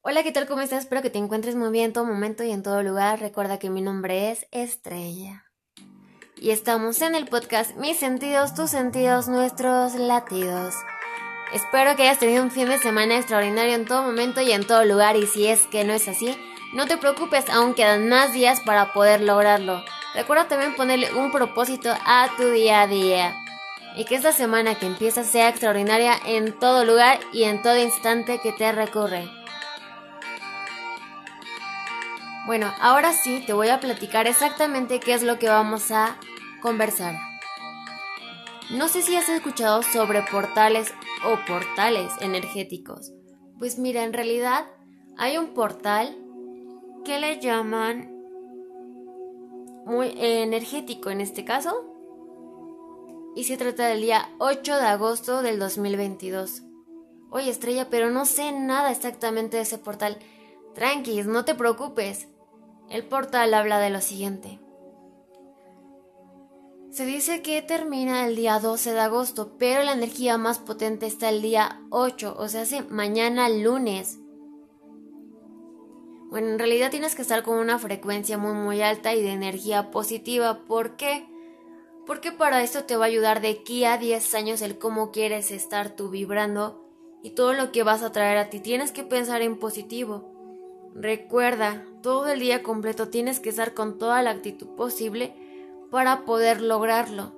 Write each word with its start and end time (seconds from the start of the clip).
Hola, 0.00 0.22
¿qué 0.22 0.30
tal? 0.30 0.46
¿Cómo 0.46 0.60
estás? 0.60 0.84
Espero 0.84 1.02
que 1.02 1.10
te 1.10 1.18
encuentres 1.18 1.56
muy 1.56 1.70
bien 1.70 1.86
en 1.86 1.92
todo 1.92 2.04
momento 2.04 2.44
y 2.44 2.52
en 2.52 2.62
todo 2.62 2.84
lugar. 2.84 3.18
Recuerda 3.18 3.58
que 3.58 3.68
mi 3.68 3.82
nombre 3.82 4.30
es 4.30 4.46
Estrella. 4.52 5.44
Y 6.36 6.50
estamos 6.50 7.02
en 7.02 7.16
el 7.16 7.26
podcast 7.26 7.76
Mis 7.76 7.98
sentidos, 7.98 8.54
tus 8.54 8.70
sentidos, 8.70 9.26
nuestros 9.26 9.96
latidos. 9.96 10.72
Espero 11.52 11.96
que 11.96 12.04
hayas 12.04 12.20
tenido 12.20 12.44
un 12.44 12.52
fin 12.52 12.68
de 12.68 12.78
semana 12.78 13.16
extraordinario 13.16 13.74
en 13.74 13.86
todo 13.86 14.04
momento 14.04 14.40
y 14.40 14.52
en 14.52 14.64
todo 14.64 14.84
lugar. 14.84 15.16
Y 15.16 15.26
si 15.26 15.48
es 15.48 15.66
que 15.66 15.82
no 15.82 15.92
es 15.92 16.06
así, 16.06 16.32
no 16.74 16.86
te 16.86 16.96
preocupes, 16.96 17.50
aún 17.50 17.74
quedan 17.74 18.08
más 18.08 18.32
días 18.32 18.60
para 18.60 18.92
poder 18.92 19.20
lograrlo. 19.20 19.82
Recuerda 20.14 20.46
también 20.46 20.76
ponerle 20.76 21.12
un 21.12 21.32
propósito 21.32 21.90
a 21.90 22.28
tu 22.36 22.48
día 22.50 22.82
a 22.82 22.86
día 22.86 23.34
y 23.96 24.04
que 24.04 24.14
esta 24.14 24.30
semana 24.30 24.76
que 24.76 24.86
empieza 24.86 25.24
sea 25.24 25.48
extraordinaria 25.48 26.12
en 26.24 26.56
todo 26.56 26.84
lugar 26.84 27.18
y 27.32 27.42
en 27.44 27.62
todo 27.62 27.76
instante 27.76 28.38
que 28.38 28.52
te 28.52 28.70
recurre. 28.70 29.37
Bueno, 32.48 32.72
ahora 32.80 33.12
sí 33.12 33.42
te 33.46 33.52
voy 33.52 33.68
a 33.68 33.78
platicar 33.78 34.26
exactamente 34.26 35.00
qué 35.00 35.12
es 35.12 35.22
lo 35.22 35.38
que 35.38 35.50
vamos 35.50 35.90
a 35.90 36.18
conversar. 36.62 37.14
No 38.70 38.88
sé 38.88 39.02
si 39.02 39.16
has 39.16 39.28
escuchado 39.28 39.82
sobre 39.82 40.22
portales 40.22 40.94
o 41.26 41.36
portales 41.46 42.10
energéticos. 42.22 43.12
Pues 43.58 43.78
mira, 43.78 44.02
en 44.02 44.14
realidad 44.14 44.64
hay 45.18 45.36
un 45.36 45.48
portal 45.48 46.16
que 47.04 47.18
le 47.18 47.38
llaman 47.38 48.16
muy 49.84 50.14
energético 50.16 51.10
en 51.10 51.20
este 51.20 51.44
caso, 51.44 51.84
y 53.36 53.44
se 53.44 53.58
trata 53.58 53.88
del 53.88 54.00
día 54.00 54.26
8 54.38 54.74
de 54.74 54.86
agosto 54.86 55.42
del 55.42 55.58
2022. 55.58 56.62
Oye, 57.28 57.50
Estrella, 57.50 57.88
pero 57.90 58.10
no 58.10 58.24
sé 58.24 58.52
nada 58.52 58.90
exactamente 58.90 59.58
de 59.58 59.64
ese 59.64 59.76
portal. 59.76 60.18
Tranquis, 60.74 61.26
no 61.26 61.44
te 61.44 61.54
preocupes. 61.54 62.26
El 62.90 63.04
portal 63.04 63.54
habla 63.54 63.78
de 63.80 63.90
lo 63.90 64.00
siguiente. 64.00 64.60
Se 66.90 67.04
dice 67.04 67.42
que 67.42 67.60
termina 67.62 68.26
el 68.26 68.34
día 68.34 68.58
12 68.58 68.92
de 68.92 69.00
agosto, 69.00 69.56
pero 69.58 69.82
la 69.84 69.92
energía 69.92 70.38
más 70.38 70.58
potente 70.58 71.06
está 71.06 71.28
el 71.28 71.42
día 71.42 71.82
8, 71.90 72.34
o 72.38 72.48
sea, 72.48 72.62
hace 72.62 72.82
mañana 72.82 73.48
lunes. 73.48 74.18
Bueno, 76.30 76.48
en 76.48 76.58
realidad 76.58 76.90
tienes 76.90 77.14
que 77.14 77.22
estar 77.22 77.42
con 77.42 77.58
una 77.58 77.78
frecuencia 77.78 78.38
muy 78.38 78.52
muy 78.52 78.82
alta 78.82 79.14
y 79.14 79.22
de 79.22 79.32
energía 79.32 79.90
positiva. 79.90 80.64
¿Por 80.66 80.96
qué? 80.96 81.26
porque 82.08 82.32
para 82.32 82.62
esto 82.62 82.84
te 82.84 82.96
va 82.96 83.04
a 83.04 83.08
ayudar 83.08 83.42
de 83.42 83.50
aquí 83.50 83.84
a 83.84 83.98
10 83.98 84.34
años 84.34 84.62
el 84.62 84.78
cómo 84.78 85.10
quieres 85.10 85.50
estar 85.50 85.94
tú 85.94 86.08
vibrando 86.08 86.82
y 87.22 87.30
todo 87.32 87.52
lo 87.52 87.70
que 87.70 87.82
vas 87.82 88.02
a 88.02 88.12
traer 88.12 88.38
a 88.38 88.48
ti. 88.48 88.60
Tienes 88.60 88.92
que 88.92 89.04
pensar 89.04 89.42
en 89.42 89.58
positivo. 89.58 90.37
Recuerda, 91.00 91.84
todo 92.02 92.26
el 92.26 92.40
día 92.40 92.64
completo 92.64 93.06
tienes 93.08 93.38
que 93.38 93.50
estar 93.50 93.72
con 93.72 93.98
toda 93.98 94.20
la 94.20 94.30
actitud 94.30 94.66
posible 94.74 95.32
para 95.92 96.24
poder 96.24 96.60
lograrlo, 96.60 97.34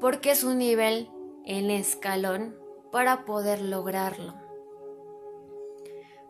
porque 0.00 0.30
es 0.30 0.44
un 0.44 0.56
nivel 0.56 1.10
en 1.44 1.70
escalón 1.70 2.56
para 2.90 3.26
poder 3.26 3.60
lograrlo. 3.60 4.32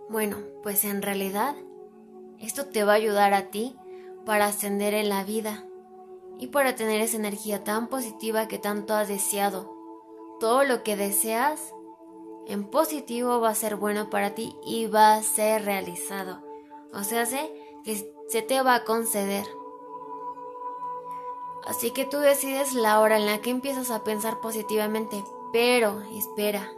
Bueno, 0.09 0.39
pues 0.65 0.85
en 0.85 1.03
realidad 1.03 1.55
esto 2.41 2.67
te 2.67 2.83
va 2.83 2.95
a 2.95 2.97
ayudar 2.97 3.33
a 3.33 3.51
ti 3.53 3.77
para 4.27 4.47
ascender 4.47 4.93
en 4.93 5.09
la 5.09 5.23
vida 5.23 5.65
y 6.41 6.49
para 6.49 6.75
tener 6.75 7.01
esa 7.01 7.17
energía 7.17 7.63
tan 7.63 7.87
positiva 7.87 8.49
que 8.49 8.59
tanto 8.59 8.95
has 8.95 9.07
deseado. 9.07 9.73
Todo 10.41 10.65
lo 10.65 10.83
que 10.83 10.97
deseas 10.97 11.73
en 12.49 12.65
positivo 12.65 13.41
va 13.41 13.51
a 13.51 13.55
ser 13.55 13.77
bueno 13.77 14.11
para 14.11 14.35
ti 14.35 14.57
y 14.67 14.89
va 14.89 15.15
a 15.15 15.23
ser 15.23 15.65
realizado. 15.65 16.42
O 16.93 17.03
sea, 17.05 17.27
sé 17.27 17.51
que 17.85 18.13
se 18.29 18.43
te 18.43 18.63
va 18.63 18.75
a 18.77 18.85
conceder. 18.85 19.45
Así 21.67 21.91
que 21.93 22.05
tú 22.05 22.19
decides 22.19 22.75
la 22.75 23.01
hora 23.01 23.17
en 23.17 23.27
la 23.27 23.41
que 23.41 23.51
empiezas 23.51 23.91
a 23.91 24.03
pensar 24.03 24.41
positivamente, 24.41 25.23
pero 25.53 26.03
espera. 26.17 26.71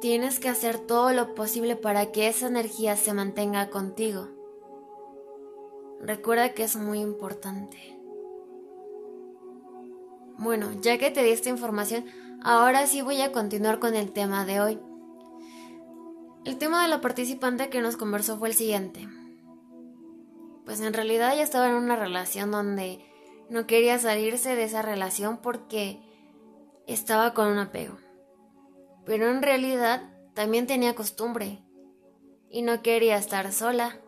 Tienes 0.00 0.40
que 0.40 0.48
hacer 0.48 0.78
todo 0.78 1.12
lo 1.12 1.34
posible 1.34 1.76
para 1.76 2.10
que 2.10 2.28
esa 2.28 2.48
energía 2.48 2.96
se 2.96 3.12
mantenga 3.12 3.70
contigo. 3.70 4.28
Recuerda 6.00 6.54
que 6.54 6.64
es 6.64 6.76
muy 6.76 7.00
importante. 7.00 7.98
Bueno, 10.38 10.68
ya 10.80 10.96
que 10.96 11.10
te 11.10 11.22
di 11.22 11.30
esta 11.30 11.50
información, 11.50 12.06
ahora 12.42 12.86
sí 12.86 13.02
voy 13.02 13.20
a 13.20 13.30
continuar 13.30 13.78
con 13.78 13.94
el 13.94 14.10
tema 14.10 14.46
de 14.46 14.60
hoy. 14.60 14.80
El 16.44 16.58
tema 16.58 16.82
de 16.82 16.88
la 16.88 17.00
participante 17.00 17.68
que 17.68 17.80
nos 17.80 17.96
conversó 17.96 18.38
fue 18.38 18.48
el 18.48 18.54
siguiente. 18.54 19.08
Pues 20.64 20.80
en 20.80 20.92
realidad 20.92 21.32
ella 21.32 21.42
estaba 21.42 21.68
en 21.68 21.74
una 21.74 21.96
relación 21.96 22.50
donde 22.50 23.04
no 23.48 23.66
quería 23.66 23.98
salirse 23.98 24.54
de 24.56 24.64
esa 24.64 24.82
relación 24.82 25.38
porque 25.38 26.00
estaba 26.86 27.34
con 27.34 27.48
un 27.48 27.58
apego. 27.58 27.96
Pero 29.04 29.28
en 29.30 29.42
realidad 29.42 30.02
también 30.34 30.66
tenía 30.66 30.94
costumbre 30.94 31.62
y 32.48 32.62
no 32.62 32.82
quería 32.82 33.16
estar 33.16 33.52
sola 33.52 34.00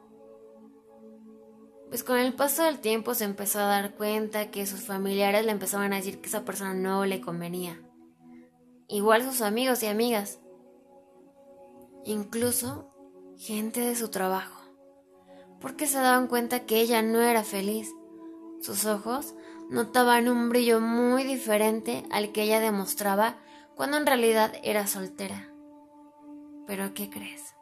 pues 1.93 2.05
con 2.05 2.17
el 2.17 2.33
paso 2.33 2.65
del 2.65 2.79
tiempo 2.79 3.13
se 3.13 3.25
empezó 3.25 3.59
a 3.59 3.65
dar 3.65 3.95
cuenta 3.97 4.51
que 4.51 4.65
sus 4.65 4.81
familiares 4.81 5.45
le 5.45 5.53
empezaban 5.53 5.93
a 5.93 5.97
decir 5.97 6.23
que 6.23 6.29
esa 6.31 6.43
persona 6.43 6.73
no 6.73 7.05
le 7.05 7.21
convenía. 7.21 7.83
Igual 8.89 9.23
sus 9.23 9.43
amigos 9.43 9.83
y 9.83 9.89
amigas. 9.89 10.39
Incluso 12.05 12.91
gente 13.39 13.81
de 13.81 13.95
su 13.95 14.09
trabajo. 14.09 14.61
Porque 15.61 15.87
se 15.87 15.99
daban 15.99 16.27
cuenta 16.27 16.61
que 16.61 16.81
ella 16.81 17.03
no 17.03 17.21
era 17.21 17.45
feliz. 17.45 17.91
Sus 18.61 18.87
ojos 18.87 19.35
notaban 19.71 20.29
un 20.29 20.49
brillo 20.49 20.81
muy 20.81 21.25
diferente 21.25 22.05
al 22.11 22.33
que 22.33 22.43
ella 22.43 22.61
demostraba 22.61 23.39
cuando 23.77 23.97
en 23.97 24.07
realidad 24.07 24.53
era 24.63 24.87
soltera. 24.87 25.49
Pero 26.67 26.93
¿qué 26.95 27.09
crees? 27.09 27.55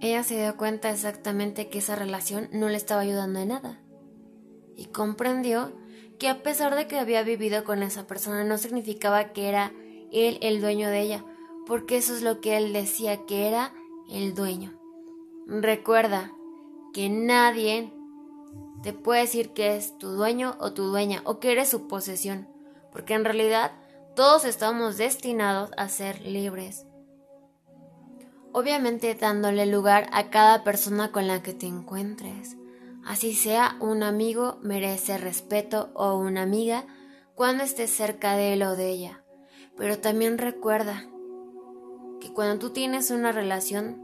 Ella 0.00 0.24
se 0.24 0.36
dio 0.36 0.56
cuenta 0.56 0.90
exactamente 0.90 1.68
que 1.68 1.78
esa 1.78 1.94
relación 1.94 2.48
no 2.52 2.68
le 2.68 2.76
estaba 2.76 3.02
ayudando 3.02 3.38
en 3.38 3.48
nada. 3.48 3.80
Y 4.76 4.86
comprendió 4.86 5.72
que 6.18 6.28
a 6.28 6.42
pesar 6.42 6.74
de 6.74 6.88
que 6.88 6.98
había 6.98 7.22
vivido 7.22 7.62
con 7.62 7.84
esa 7.84 8.06
persona 8.08 8.42
no 8.42 8.58
significaba 8.58 9.32
que 9.32 9.48
era 9.48 9.72
él 10.10 10.38
el 10.42 10.60
dueño 10.60 10.88
de 10.88 11.00
ella, 11.00 11.24
porque 11.66 11.96
eso 11.96 12.14
es 12.14 12.22
lo 12.22 12.40
que 12.40 12.56
él 12.56 12.72
decía 12.72 13.24
que 13.26 13.48
era 13.48 13.72
el 14.10 14.34
dueño. 14.34 14.78
Recuerda 15.46 16.32
que 16.92 17.08
nadie 17.08 17.92
te 18.82 18.92
puede 18.92 19.22
decir 19.22 19.50
que 19.50 19.76
es 19.76 19.96
tu 19.98 20.08
dueño 20.08 20.56
o 20.60 20.72
tu 20.72 20.84
dueña 20.84 21.22
o 21.24 21.38
que 21.40 21.52
eres 21.52 21.68
su 21.68 21.88
posesión, 21.88 22.48
porque 22.92 23.14
en 23.14 23.24
realidad 23.24 23.72
todos 24.14 24.44
estamos 24.44 24.98
destinados 24.98 25.70
a 25.76 25.88
ser 25.88 26.20
libres 26.22 26.86
obviamente 28.52 29.14
dándole 29.14 29.66
lugar 29.66 30.08
a 30.12 30.30
cada 30.30 30.62
persona 30.62 31.10
con 31.10 31.26
la 31.26 31.42
que 31.42 31.54
te 31.54 31.66
encuentres. 31.66 32.56
Así 33.04 33.34
sea 33.34 33.76
un 33.80 34.02
amigo 34.02 34.58
merece 34.62 35.18
respeto 35.18 35.90
o 35.94 36.16
una 36.16 36.42
amiga 36.42 36.86
cuando 37.34 37.64
estés 37.64 37.90
cerca 37.90 38.36
de 38.36 38.52
él 38.52 38.62
o 38.62 38.76
de 38.76 38.90
ella. 38.90 39.24
Pero 39.76 39.98
también 39.98 40.38
recuerda 40.38 41.08
que 42.22 42.32
cuando 42.32 42.60
tú 42.60 42.70
tienes 42.72 43.10
una 43.10 43.32
relación 43.32 44.00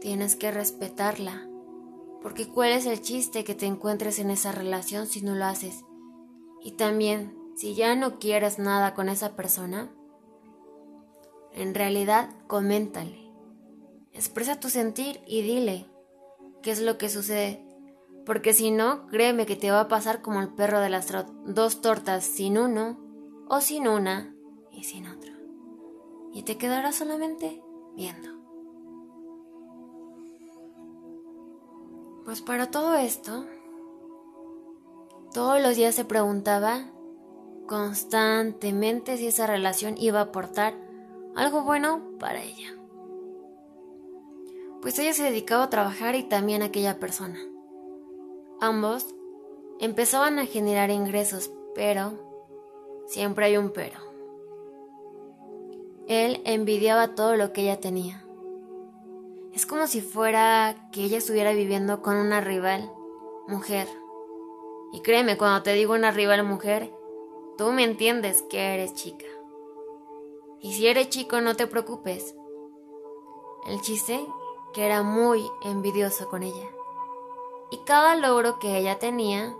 tienes 0.00 0.34
que 0.34 0.50
respetarla. 0.50 1.48
Porque 2.20 2.48
cuál 2.48 2.72
es 2.72 2.86
el 2.86 3.00
chiste 3.00 3.44
que 3.44 3.54
te 3.54 3.66
encuentres 3.66 4.18
en 4.18 4.30
esa 4.30 4.50
relación 4.50 5.06
si 5.06 5.22
no 5.22 5.36
lo 5.36 5.44
haces. 5.44 5.84
Y 6.60 6.72
también, 6.72 7.36
si 7.56 7.74
ya 7.74 7.94
no 7.94 8.18
quieres 8.18 8.58
nada 8.58 8.94
con 8.94 9.08
esa 9.08 9.36
persona, 9.36 9.92
en 11.52 11.74
realidad 11.74 12.30
coméntale 12.46 13.22
Expresa 14.12 14.60
tu 14.60 14.68
sentir 14.68 15.20
y 15.26 15.42
dile 15.42 15.86
qué 16.62 16.70
es 16.70 16.80
lo 16.80 16.98
que 16.98 17.08
sucede. 17.08 17.64
Porque 18.26 18.52
si 18.52 18.70
no, 18.70 19.06
créeme 19.06 19.46
que 19.46 19.56
te 19.56 19.70
va 19.70 19.80
a 19.80 19.88
pasar 19.88 20.20
como 20.20 20.40
el 20.40 20.52
perro 20.52 20.80
de 20.80 20.90
las 20.90 21.10
dos 21.46 21.80
tortas, 21.80 22.24
sin 22.24 22.58
uno, 22.58 22.98
o 23.48 23.60
sin 23.60 23.88
una 23.88 24.34
y 24.70 24.84
sin 24.84 25.06
otro. 25.06 25.31
Y 26.32 26.42
te 26.42 26.56
quedarás 26.56 26.96
solamente 26.96 27.62
viendo. 27.94 28.28
Pues 32.24 32.40
para 32.40 32.70
todo 32.70 32.94
esto, 32.94 33.44
todos 35.32 35.60
los 35.60 35.76
días 35.76 35.94
se 35.94 36.04
preguntaba 36.04 36.90
constantemente 37.66 39.16
si 39.16 39.26
esa 39.26 39.46
relación 39.46 39.96
iba 39.98 40.20
a 40.20 40.24
aportar 40.24 40.74
algo 41.34 41.62
bueno 41.62 42.00
para 42.18 42.42
ella 42.42 42.82
pues 44.82 44.98
ella 44.98 45.14
se 45.14 45.22
dedicaba 45.22 45.64
a 45.64 45.70
trabajar 45.70 46.16
y 46.16 46.24
también 46.24 46.60
aquella 46.60 46.98
persona. 46.98 47.38
Ambos 48.60 49.14
empezaban 49.78 50.40
a 50.40 50.46
generar 50.46 50.90
ingresos, 50.90 51.52
pero 51.74 53.04
siempre 53.06 53.46
hay 53.46 53.56
un 53.56 53.70
pero. 53.70 54.11
Él 56.12 56.42
envidiaba 56.44 57.14
todo 57.14 57.36
lo 57.36 57.52
que 57.52 57.62
ella 57.62 57.80
tenía. 57.80 58.24
Es 59.52 59.66
como 59.66 59.86
si 59.86 60.00
fuera 60.00 60.88
que 60.92 61.04
ella 61.04 61.18
estuviera 61.18 61.52
viviendo 61.52 62.02
con 62.02 62.16
una 62.16 62.40
rival 62.40 62.90
mujer. 63.48 63.86
Y 64.92 65.00
créeme, 65.00 65.36
cuando 65.36 65.62
te 65.62 65.72
digo 65.72 65.94
una 65.94 66.10
rival 66.10 66.44
mujer, 66.44 66.92
tú 67.58 67.72
me 67.72 67.84
entiendes 67.84 68.42
que 68.42 68.74
eres 68.74 68.94
chica. 68.94 69.26
Y 70.60 70.72
si 70.72 70.86
eres 70.86 71.08
chico, 71.08 71.40
no 71.40 71.56
te 71.56 71.66
preocupes. 71.66 72.34
El 73.66 73.80
chiste 73.80 74.24
que 74.72 74.86
era 74.86 75.02
muy 75.02 75.44
envidioso 75.64 76.28
con 76.28 76.42
ella. 76.42 76.68
Y 77.70 77.78
cada 77.84 78.16
logro 78.16 78.58
que 78.58 78.78
ella 78.78 78.98
tenía, 78.98 79.54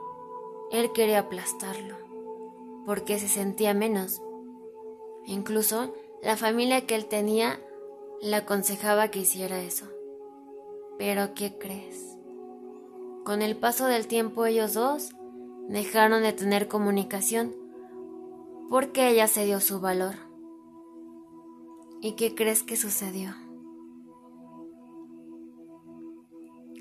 él 0.70 0.92
quería 0.92 1.20
aplastarlo, 1.20 1.96
porque 2.86 3.18
se 3.18 3.28
sentía 3.28 3.74
menos. 3.74 4.22
Incluso 5.24 5.92
la 6.22 6.36
familia 6.36 6.86
que 6.86 6.94
él 6.94 7.06
tenía 7.06 7.60
le 8.20 8.36
aconsejaba 8.36 9.08
que 9.08 9.18
hiciera 9.18 9.60
eso. 9.60 9.86
Pero 10.96 11.34
¿qué 11.34 11.58
crees? 11.58 12.16
Con 13.24 13.42
el 13.42 13.56
paso 13.56 13.86
del 13.86 14.06
tiempo 14.06 14.46
ellos 14.46 14.74
dos 14.74 15.10
dejaron 15.68 16.22
de 16.22 16.32
tener 16.32 16.68
comunicación 16.68 17.54
porque 18.70 19.10
ella 19.10 19.26
se 19.26 19.44
dio 19.44 19.60
su 19.60 19.80
valor. 19.80 20.14
¿Y 22.00 22.12
qué 22.12 22.34
crees 22.34 22.62
que 22.62 22.76
sucedió? 22.76 23.34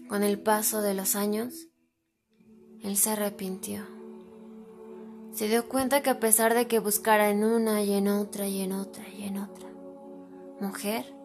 Con 0.08 0.24
el 0.24 0.40
paso 0.40 0.82
de 0.82 0.94
los 0.94 1.16
años, 1.16 1.68
él 2.82 2.96
se 2.96 3.12
arrepintió. 3.12 4.01
Se 5.32 5.48
dio 5.48 5.70
cuenta 5.70 6.02
que 6.02 6.10
a 6.10 6.20
pesar 6.20 6.54
de 6.54 6.68
que 6.68 6.80
buscara 6.80 7.30
en 7.30 7.44
una 7.44 7.82
y 7.84 7.94
en 7.94 8.10
otra 8.10 8.48
y 8.48 8.62
en 8.62 8.74
otra 8.74 9.08
y 9.08 9.24
en 9.24 9.38
otra 9.38 9.70
mujer, 10.60 11.16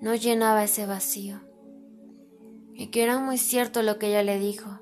no 0.00 0.14
llenaba 0.14 0.64
ese 0.64 0.86
vacío. 0.86 1.40
Y 2.72 2.88
que 2.88 3.02
era 3.02 3.18
muy 3.18 3.38
cierto 3.38 3.82
lo 3.82 3.98
que 3.98 4.08
ella 4.08 4.22
le 4.22 4.38
dijo, 4.38 4.80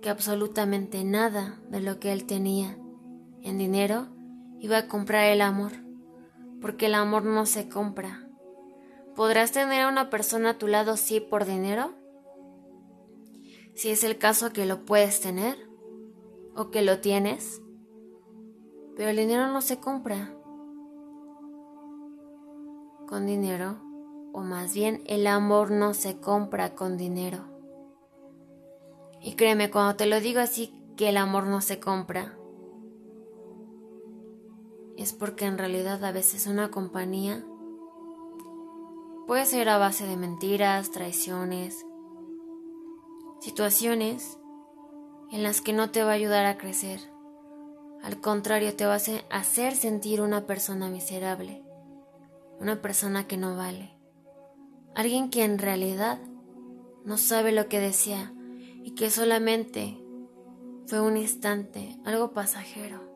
que 0.00 0.10
absolutamente 0.10 1.04
nada 1.04 1.60
de 1.68 1.80
lo 1.80 1.98
que 1.98 2.12
él 2.12 2.24
tenía 2.24 2.78
en 3.42 3.58
dinero 3.58 4.08
iba 4.60 4.78
a 4.78 4.88
comprar 4.88 5.26
el 5.26 5.40
amor, 5.40 5.72
porque 6.60 6.86
el 6.86 6.94
amor 6.94 7.24
no 7.24 7.46
se 7.46 7.68
compra. 7.68 8.28
¿Podrás 9.16 9.52
tener 9.52 9.82
a 9.82 9.88
una 9.88 10.08
persona 10.08 10.50
a 10.50 10.58
tu 10.58 10.68
lado 10.68 10.96
sí 10.96 11.20
por 11.20 11.46
dinero? 11.46 11.94
Si 13.74 13.90
es 13.90 14.04
el 14.04 14.18
caso 14.18 14.52
que 14.52 14.66
lo 14.66 14.84
puedes 14.84 15.20
tener 15.20 15.69
o 16.54 16.70
que 16.70 16.82
lo 16.82 17.00
tienes, 17.00 17.62
pero 18.96 19.10
el 19.10 19.16
dinero 19.16 19.48
no 19.48 19.60
se 19.60 19.80
compra 19.80 20.34
con 23.06 23.26
dinero, 23.26 23.78
o 24.32 24.40
más 24.40 24.74
bien 24.74 25.02
el 25.06 25.26
amor 25.26 25.70
no 25.70 25.94
se 25.94 26.20
compra 26.20 26.74
con 26.74 26.96
dinero. 26.96 27.44
Y 29.20 29.34
créeme, 29.34 29.70
cuando 29.70 29.96
te 29.96 30.06
lo 30.06 30.20
digo 30.20 30.40
así, 30.40 30.72
que 30.96 31.08
el 31.08 31.16
amor 31.16 31.46
no 31.46 31.60
se 31.60 31.80
compra, 31.80 32.36
es 34.96 35.12
porque 35.12 35.46
en 35.46 35.58
realidad 35.58 36.04
a 36.04 36.12
veces 36.12 36.46
una 36.46 36.70
compañía 36.70 37.44
puede 39.26 39.46
ser 39.46 39.68
a 39.68 39.78
base 39.78 40.06
de 40.06 40.16
mentiras, 40.16 40.90
traiciones, 40.90 41.86
situaciones 43.38 44.39
en 45.30 45.42
las 45.42 45.60
que 45.60 45.72
no 45.72 45.90
te 45.90 46.02
va 46.02 46.10
a 46.10 46.14
ayudar 46.14 46.44
a 46.46 46.58
crecer. 46.58 47.00
Al 48.02 48.20
contrario, 48.20 48.74
te 48.74 48.86
va 48.86 48.94
a 48.94 49.36
hacer 49.38 49.76
sentir 49.76 50.20
una 50.20 50.46
persona 50.46 50.88
miserable, 50.88 51.62
una 52.58 52.80
persona 52.80 53.26
que 53.26 53.36
no 53.36 53.56
vale, 53.56 53.96
alguien 54.94 55.30
que 55.30 55.44
en 55.44 55.58
realidad 55.58 56.18
no 57.04 57.18
sabe 57.18 57.52
lo 57.52 57.68
que 57.68 57.78
decía 57.78 58.32
y 58.82 58.94
que 58.94 59.10
solamente 59.10 60.02
fue 60.86 61.00
un 61.00 61.16
instante, 61.16 61.96
algo 62.04 62.32
pasajero. 62.32 63.08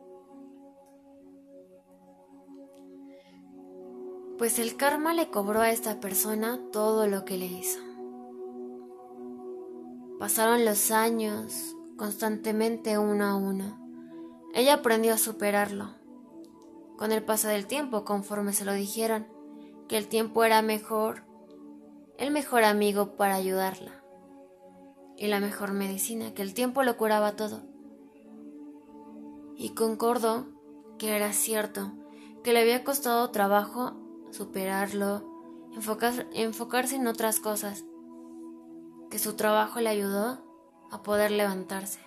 Pues 4.37 4.59
el 4.59 4.75
karma 4.75 5.13
le 5.13 5.29
cobró 5.29 5.61
a 5.61 5.71
esta 5.71 5.99
persona 5.99 6.59
todo 6.71 7.07
lo 7.07 7.25
que 7.25 7.37
le 7.37 7.45
hizo. 7.45 7.79
Pasaron 10.19 10.65
los 10.65 10.91
años 10.91 11.75
constantemente 11.97 12.97
uno 12.97 13.25
a 13.25 13.35
uno. 13.35 13.79
Ella 14.53 14.75
aprendió 14.75 15.13
a 15.13 15.17
superarlo. 15.17 15.95
Con 16.97 17.11
el 17.11 17.23
paso 17.23 17.47
del 17.47 17.67
tiempo, 17.67 18.05
conforme 18.05 18.53
se 18.53 18.65
lo 18.65 18.73
dijeron, 18.73 19.27
que 19.87 19.97
el 19.97 20.07
tiempo 20.07 20.43
era 20.43 20.61
mejor, 20.61 21.23
el 22.17 22.31
mejor 22.31 22.63
amigo 22.63 23.15
para 23.15 23.35
ayudarla. 23.35 24.03
Y 25.17 25.27
la 25.27 25.39
mejor 25.39 25.73
medicina, 25.73 26.33
que 26.33 26.41
el 26.41 26.53
tiempo 26.53 26.83
lo 26.83 26.97
curaba 26.97 27.35
todo. 27.35 27.63
Y 29.55 29.69
concordó 29.69 30.47
que 30.97 31.15
era 31.15 31.31
cierto, 31.33 31.93
que 32.43 32.53
le 32.53 32.61
había 32.61 32.83
costado 32.83 33.31
trabajo 33.31 33.93
superarlo, 34.31 35.23
enfocarse 36.33 36.95
en 36.95 37.07
otras 37.07 37.39
cosas, 37.39 37.85
que 39.09 39.19
su 39.19 39.35
trabajo 39.35 39.79
le 39.79 39.89
ayudó 39.89 40.44
a 40.91 41.01
poder 41.03 41.31
levantarse, 41.31 41.99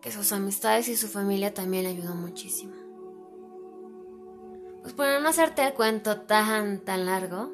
que 0.00 0.10
sus 0.10 0.32
amistades 0.32 0.88
y 0.88 0.96
su 0.96 1.08
familia 1.08 1.54
también 1.54 1.84
le 1.84 1.90
ayudó 1.90 2.14
muchísimo. 2.14 2.74
Pues 4.82 4.94
para 4.94 5.20
no 5.20 5.28
hacerte 5.28 5.64
el 5.64 5.74
cuento 5.74 6.22
tan, 6.22 6.80
tan 6.80 7.06
largo, 7.06 7.52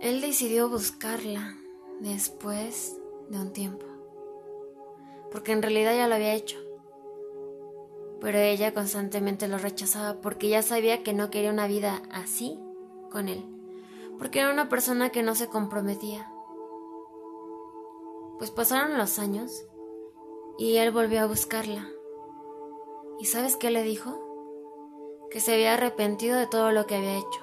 él 0.00 0.20
decidió 0.20 0.68
buscarla 0.68 1.54
después 2.00 2.96
de 3.28 3.38
un 3.38 3.52
tiempo. 3.52 3.84
Porque 5.30 5.52
en 5.52 5.60
realidad 5.60 5.94
ya 5.94 6.08
lo 6.08 6.14
había 6.14 6.34
hecho. 6.34 6.56
Pero 8.20 8.38
ella 8.38 8.72
constantemente 8.72 9.48
lo 9.48 9.58
rechazaba 9.58 10.20
porque 10.20 10.48
ya 10.48 10.62
sabía 10.62 11.02
que 11.02 11.12
no 11.12 11.30
quería 11.30 11.50
una 11.50 11.66
vida 11.66 12.02
así 12.10 12.58
con 13.10 13.28
él. 13.28 13.57
Porque 14.18 14.40
era 14.40 14.52
una 14.52 14.68
persona 14.68 15.10
que 15.10 15.22
no 15.22 15.34
se 15.34 15.48
comprometía. 15.48 16.32
Pues 18.38 18.50
pasaron 18.50 18.98
los 18.98 19.18
años 19.18 19.66
y 20.58 20.76
él 20.76 20.90
volvió 20.90 21.22
a 21.22 21.26
buscarla. 21.26 21.88
¿Y 23.18 23.26
sabes 23.26 23.56
qué 23.56 23.70
le 23.70 23.82
dijo? 23.82 25.26
Que 25.30 25.40
se 25.40 25.54
había 25.54 25.74
arrepentido 25.74 26.36
de 26.36 26.46
todo 26.46 26.72
lo 26.72 26.86
que 26.86 26.96
había 26.96 27.16
hecho. 27.16 27.40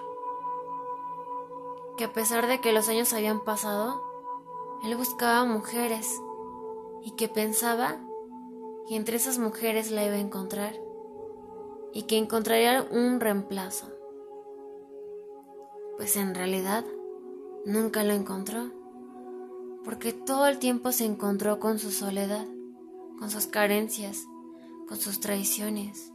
Que 1.97 2.05
a 2.05 2.13
pesar 2.13 2.47
de 2.47 2.59
que 2.59 2.73
los 2.73 2.89
años 2.89 3.13
habían 3.13 3.43
pasado, 3.43 4.01
él 4.83 4.95
buscaba 4.95 5.45
mujeres 5.45 6.21
y 7.03 7.11
que 7.11 7.27
pensaba 7.27 7.99
que 8.87 8.95
entre 8.95 9.17
esas 9.17 9.37
mujeres 9.37 9.91
la 9.91 10.05
iba 10.05 10.15
a 10.15 10.19
encontrar 10.19 10.75
y 11.93 12.03
que 12.03 12.17
encontraría 12.17 12.85
un 12.91 13.19
reemplazo. 13.19 13.94
Pues 15.97 16.17
en 16.17 16.35
realidad 16.35 16.85
nunca 17.65 18.03
lo 18.03 18.13
encontró, 18.13 18.71
porque 19.83 20.13
todo 20.13 20.47
el 20.47 20.59
tiempo 20.59 20.91
se 20.91 21.05
encontró 21.05 21.59
con 21.59 21.79
su 21.79 21.91
soledad, 21.91 22.45
con 23.17 23.29
sus 23.29 23.47
carencias, 23.47 24.25
con 24.87 24.97
sus 24.97 25.19
traiciones, 25.19 26.11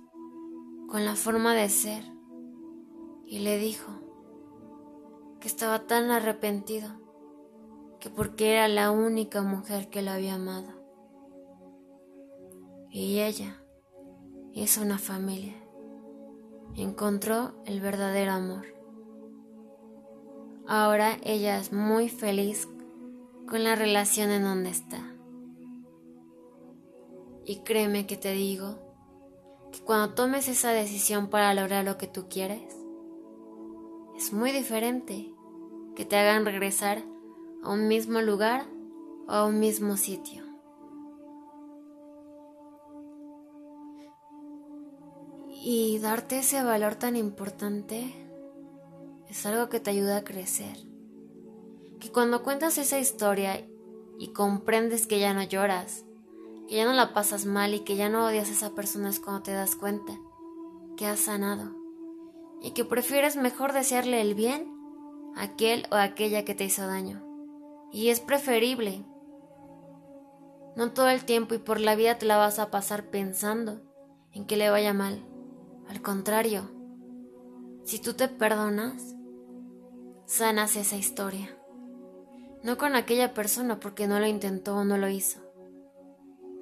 con 0.88 1.04
la 1.04 1.16
forma 1.16 1.54
de 1.54 1.68
ser, 1.68 2.04
y 3.24 3.38
le 3.38 3.58
dijo 3.58 3.92
que 5.40 5.48
estaba 5.48 5.86
tan 5.86 6.10
arrepentido 6.10 6.90
que 8.00 8.10
porque 8.10 8.52
era 8.54 8.68
la 8.68 8.90
única 8.90 9.42
mujer 9.42 9.88
que 9.88 10.02
lo 10.02 10.10
había 10.10 10.34
amado. 10.34 10.68
Y 12.90 13.20
ella 13.20 13.62
hizo 14.52 14.82
una 14.82 14.98
familia, 14.98 15.54
encontró 16.74 17.62
el 17.66 17.80
verdadero 17.80 18.32
amor. 18.32 18.79
Ahora 20.72 21.18
ella 21.24 21.58
es 21.58 21.72
muy 21.72 22.08
feliz 22.08 22.68
con 23.48 23.64
la 23.64 23.74
relación 23.74 24.30
en 24.30 24.44
donde 24.44 24.70
está. 24.70 25.02
Y 27.44 27.64
créeme 27.64 28.06
que 28.06 28.16
te 28.16 28.30
digo 28.30 28.78
que 29.72 29.80
cuando 29.80 30.14
tomes 30.14 30.46
esa 30.46 30.70
decisión 30.70 31.28
para 31.28 31.54
lograr 31.54 31.84
lo 31.84 31.98
que 31.98 32.06
tú 32.06 32.28
quieres, 32.28 32.62
es 34.16 34.32
muy 34.32 34.52
diferente 34.52 35.34
que 35.96 36.04
te 36.04 36.16
hagan 36.16 36.44
regresar 36.44 37.02
a 37.64 37.72
un 37.72 37.88
mismo 37.88 38.20
lugar 38.20 38.64
o 39.26 39.32
a 39.32 39.46
un 39.46 39.58
mismo 39.58 39.96
sitio. 39.96 40.44
Y 45.48 45.98
darte 45.98 46.38
ese 46.38 46.62
valor 46.62 46.94
tan 46.94 47.16
importante 47.16 48.29
es 49.30 49.46
algo 49.46 49.68
que 49.68 49.78
te 49.78 49.90
ayuda 49.90 50.18
a 50.18 50.24
crecer. 50.24 50.76
Que 52.00 52.10
cuando 52.10 52.42
cuentas 52.42 52.78
esa 52.78 52.98
historia 52.98 53.64
y 54.18 54.32
comprendes 54.32 55.06
que 55.06 55.20
ya 55.20 55.32
no 55.32 55.44
lloras, 55.44 56.04
que 56.68 56.76
ya 56.76 56.84
no 56.84 56.92
la 56.92 57.14
pasas 57.14 57.46
mal 57.46 57.72
y 57.72 57.80
que 57.80 57.94
ya 57.94 58.08
no 58.08 58.26
odias 58.26 58.48
a 58.48 58.52
esa 58.52 58.74
persona 58.74 59.08
es 59.08 59.20
cuando 59.20 59.42
te 59.42 59.52
das 59.52 59.76
cuenta 59.76 60.18
que 60.96 61.06
has 61.06 61.20
sanado 61.20 61.76
y 62.60 62.72
que 62.72 62.84
prefieres 62.84 63.36
mejor 63.36 63.72
desearle 63.72 64.20
el 64.20 64.34
bien 64.34 64.74
a 65.36 65.42
aquel 65.42 65.86
o 65.92 65.94
aquella 65.94 66.44
que 66.44 66.56
te 66.56 66.64
hizo 66.64 66.86
daño. 66.86 67.24
Y 67.92 68.08
es 68.08 68.18
preferible. 68.18 69.04
No 70.74 70.92
todo 70.92 71.08
el 71.08 71.24
tiempo 71.24 71.54
y 71.54 71.58
por 71.58 71.80
la 71.80 71.94
vida 71.94 72.18
te 72.18 72.26
la 72.26 72.36
vas 72.36 72.58
a 72.58 72.70
pasar 72.70 73.10
pensando 73.10 73.80
en 74.32 74.44
que 74.46 74.56
le 74.56 74.70
vaya 74.70 74.92
mal. 74.92 75.24
Al 75.88 76.02
contrario, 76.02 76.70
si 77.84 77.98
tú 78.00 78.14
te 78.14 78.28
perdonas, 78.28 79.16
sanas 80.30 80.76
esa 80.76 80.96
historia. 80.96 81.58
No 82.62 82.78
con 82.78 82.94
aquella 82.94 83.34
persona 83.34 83.80
porque 83.80 84.06
no 84.06 84.20
lo 84.20 84.28
intentó 84.28 84.76
o 84.76 84.84
no 84.84 84.96
lo 84.96 85.08
hizo. 85.08 85.40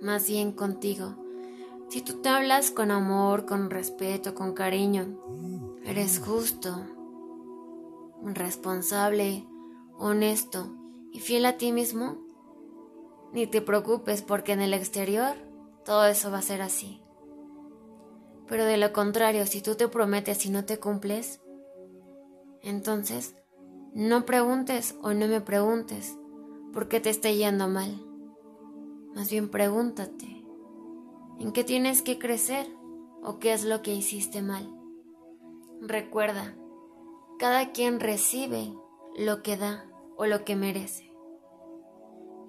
Más 0.01 0.27
bien 0.27 0.53
contigo. 0.53 1.17
Si 1.91 2.01
tú 2.01 2.23
te 2.23 2.31
hablas 2.31 2.71
con 2.71 2.91
amor, 2.91 3.45
con 3.45 3.69
respeto, 3.69 4.35
con 4.35 4.55
cariño, 4.55 5.19
eres 5.85 6.19
justo, 6.19 6.83
responsable, 8.23 9.47
honesto 9.99 10.75
y 11.13 11.21
fiel 11.21 11.45
a 11.45 11.59
ti 11.59 11.71
mismo, 11.71 12.17
ni 13.35 13.47
te 13.47 13.61
preocupes 13.61 14.23
porque 14.23 14.53
en 14.53 14.63
el 14.63 14.73
exterior 14.73 15.37
todo 15.85 16.07
eso 16.07 16.31
va 16.31 16.39
a 16.39 16.43
ser 16.43 16.63
así. 16.63 17.03
Pero 18.47 18.65
de 18.65 18.79
lo 18.79 18.95
contrario, 18.95 19.45
si 19.45 19.61
tú 19.61 19.75
te 19.75 19.89
prometes 19.89 20.47
y 20.47 20.49
no 20.49 20.65
te 20.65 20.79
cumples, 20.79 21.43
entonces 22.63 23.35
no 23.95 24.27
preguntes 24.27 24.97
o 25.03 25.13
no 25.13 25.27
me 25.27 25.41
preguntes 25.41 26.17
por 26.73 26.89
qué 26.89 27.01
te 27.01 27.11
está 27.11 27.31
yendo 27.31 27.69
mal. 27.69 28.05
Más 29.15 29.31
bien 29.31 29.49
pregúntate, 29.49 30.45
¿en 31.39 31.53
qué 31.53 31.65
tienes 31.65 32.03
que 32.03 32.19
crecer 32.19 32.67
o 33.23 33.39
qué 33.39 33.53
es 33.53 33.65
lo 33.65 33.83
que 33.83 33.95
hiciste 33.95 34.43
mal? 34.43 34.73
Recuerda, 35.81 36.55
cada 37.39 37.73
quien 37.73 38.01
recibe 38.01 38.73
lo 39.17 39.43
que 39.43 39.57
da 39.57 39.85
o 40.17 40.27
lo 40.27 40.45
que 40.45 40.57
merece. 40.57 41.13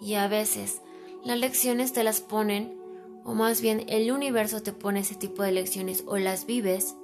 Y 0.02 0.16
a 0.16 0.28
veces 0.28 0.82
las 1.24 1.40
lecciones 1.40 1.94
te 1.94 2.04
las 2.04 2.22
ponen 2.22 2.80
o 3.24 3.34
más 3.34 3.62
bien 3.62 3.86
el 3.88 4.12
universo 4.12 4.64
te 4.64 4.74
pone 4.74 5.02
ese 5.02 5.16
tipo 5.16 5.44
de 5.44 5.52
lecciones 5.52 6.04
o 6.08 6.18
las 6.18 6.46
vives 6.46 6.96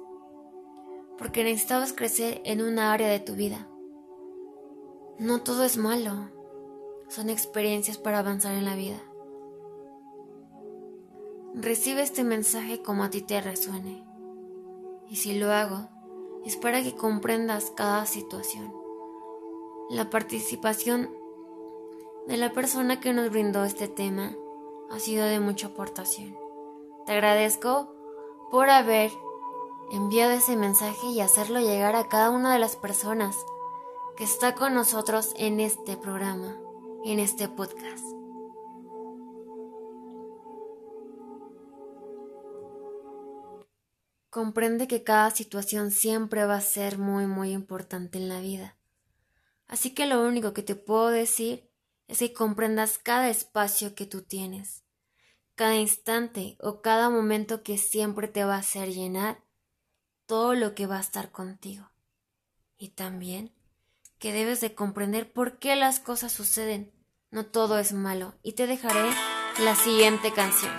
porque 1.18 1.44
necesitabas 1.44 1.92
crecer 1.92 2.40
en 2.44 2.62
una 2.62 2.92
área 2.92 3.08
de 3.08 3.20
tu 3.20 3.34
vida. 3.34 3.68
No 5.18 5.40
todo 5.40 5.64
es 5.64 5.78
malo, 5.78 6.28
son 7.08 7.30
experiencias 7.30 7.96
para 7.96 8.18
avanzar 8.18 8.52
en 8.52 8.66
la 8.66 8.74
vida. 8.74 9.00
Recibe 11.54 12.02
este 12.02 12.22
mensaje 12.22 12.82
como 12.82 13.02
a 13.02 13.08
ti 13.08 13.22
te 13.22 13.40
resuene. 13.40 14.06
Y 15.08 15.16
si 15.16 15.38
lo 15.38 15.52
hago, 15.52 15.88
es 16.44 16.56
para 16.56 16.82
que 16.82 16.94
comprendas 16.94 17.72
cada 17.74 18.04
situación. 18.04 18.74
La 19.88 20.10
participación 20.10 21.08
de 22.26 22.36
la 22.36 22.52
persona 22.52 23.00
que 23.00 23.14
nos 23.14 23.30
brindó 23.30 23.64
este 23.64 23.88
tema 23.88 24.36
ha 24.90 24.98
sido 24.98 25.24
de 25.24 25.40
mucha 25.40 25.68
aportación. 25.68 26.36
Te 27.06 27.12
agradezco 27.12 27.90
por 28.50 28.68
haber 28.68 29.10
enviado 29.92 30.32
ese 30.32 30.56
mensaje 30.56 31.06
y 31.06 31.20
hacerlo 31.22 31.58
llegar 31.60 31.96
a 31.96 32.06
cada 32.06 32.28
una 32.28 32.52
de 32.52 32.58
las 32.58 32.76
personas 32.76 33.34
que 34.16 34.24
está 34.24 34.54
con 34.54 34.72
nosotros 34.72 35.34
en 35.36 35.60
este 35.60 35.98
programa, 35.98 36.58
en 37.04 37.18
este 37.18 37.48
podcast. 37.48 38.02
Comprende 44.30 44.88
que 44.88 45.02
cada 45.02 45.30
situación 45.30 45.90
siempre 45.90 46.46
va 46.46 46.56
a 46.56 46.60
ser 46.62 46.96
muy 46.96 47.26
muy 47.26 47.52
importante 47.52 48.16
en 48.16 48.30
la 48.30 48.40
vida. 48.40 48.78
Así 49.66 49.92
que 49.92 50.06
lo 50.06 50.22
único 50.22 50.54
que 50.54 50.62
te 50.62 50.76
puedo 50.76 51.08
decir 51.08 51.70
es 52.08 52.20
que 52.20 52.32
comprendas 52.32 52.98
cada 52.98 53.28
espacio 53.28 53.94
que 53.94 54.06
tú 54.06 54.22
tienes, 54.22 54.84
cada 55.56 55.76
instante 55.76 56.56
o 56.60 56.80
cada 56.80 57.10
momento 57.10 57.62
que 57.62 57.76
siempre 57.76 58.28
te 58.28 58.44
va 58.44 58.54
a 58.54 58.60
hacer 58.60 58.94
llenar 58.94 59.44
todo 60.24 60.54
lo 60.54 60.74
que 60.74 60.86
va 60.86 60.96
a 60.96 61.00
estar 61.00 61.32
contigo. 61.32 61.90
Y 62.78 62.90
también 62.90 63.55
que 64.18 64.32
debes 64.32 64.60
de 64.60 64.74
comprender 64.74 65.32
por 65.32 65.58
qué 65.58 65.76
las 65.76 66.00
cosas 66.00 66.32
suceden. 66.32 66.92
No 67.30 67.46
todo 67.46 67.78
es 67.78 67.92
malo. 67.92 68.34
Y 68.42 68.52
te 68.52 68.66
dejaré 68.66 69.10
la 69.62 69.74
siguiente 69.74 70.32
canción. 70.32 70.72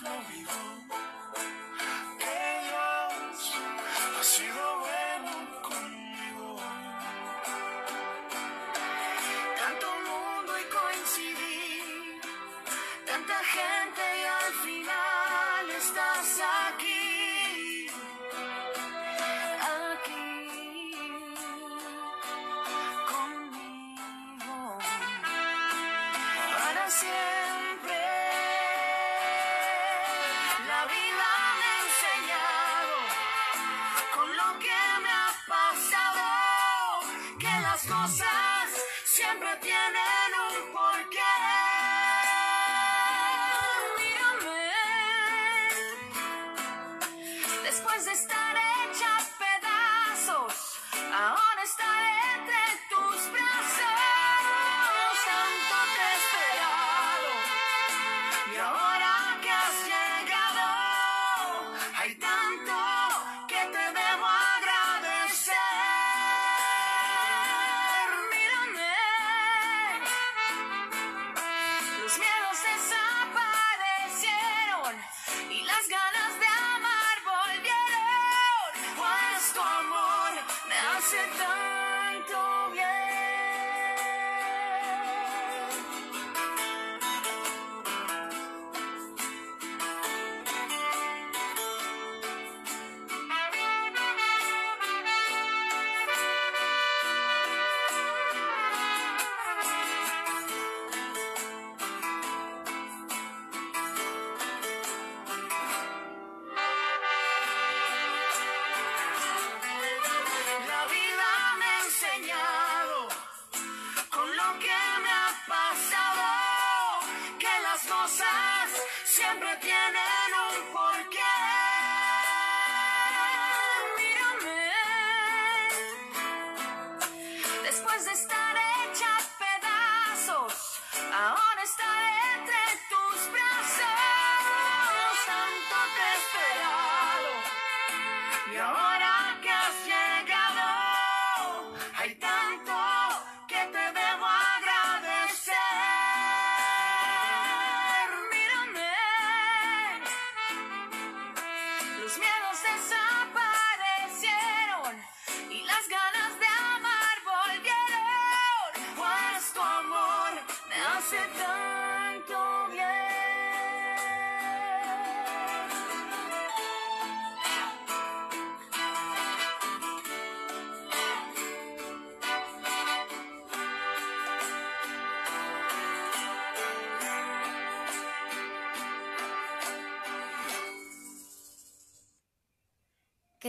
blowing 0.00 0.46
on. 0.48 1.03
siempre 39.34 39.48
tiene 39.60 40.03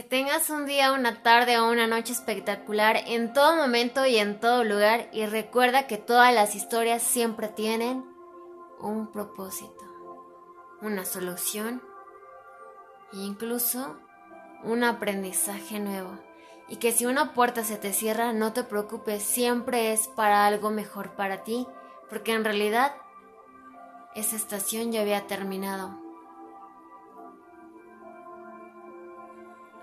tengas 0.08 0.50
un 0.50 0.66
día, 0.66 0.92
una 0.92 1.22
tarde 1.22 1.58
o 1.58 1.70
una 1.70 1.86
noche 1.86 2.12
espectacular 2.12 2.96
en 3.06 3.32
todo 3.32 3.56
momento 3.56 4.06
y 4.06 4.16
en 4.16 4.40
todo 4.40 4.64
lugar 4.64 5.08
y 5.12 5.26
recuerda 5.26 5.86
que 5.86 5.98
todas 5.98 6.32
las 6.34 6.54
historias 6.54 7.02
siempre 7.02 7.48
tienen 7.48 8.04
un 8.78 9.10
propósito, 9.10 9.84
una 10.80 11.04
solución 11.04 11.82
e 13.12 13.18
incluso 13.18 13.98
un 14.64 14.84
aprendizaje 14.84 15.80
nuevo. 15.80 16.18
Y 16.68 16.76
que 16.76 16.92
si 16.92 17.06
una 17.06 17.32
puerta 17.32 17.62
se 17.62 17.76
te 17.76 17.92
cierra, 17.92 18.32
no 18.32 18.52
te 18.52 18.64
preocupes, 18.64 19.22
siempre 19.22 19.92
es 19.92 20.08
para 20.08 20.46
algo 20.46 20.70
mejor 20.70 21.14
para 21.14 21.44
ti, 21.44 21.66
porque 22.10 22.32
en 22.32 22.44
realidad 22.44 22.92
esa 24.16 24.34
estación 24.34 24.90
ya 24.90 25.02
había 25.02 25.26
terminado. 25.26 26.05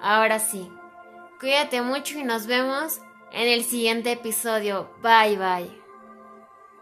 Ahora 0.04 0.40
sí, 0.40 0.70
cuídate 1.40 1.82
mucho 1.82 2.20
y 2.20 2.24
nos 2.24 2.46
vemos 2.46 3.00
en 3.32 3.48
el 3.48 3.64
siguiente 3.64 4.12
episodio. 4.12 4.90
Bye 5.02 5.38
bye. 5.38 5.83